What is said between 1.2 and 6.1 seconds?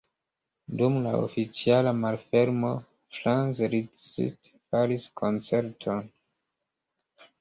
oficiala malfermo Franz Liszt faris koncerton.